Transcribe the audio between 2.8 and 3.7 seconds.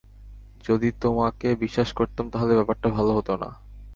ভালো হত না।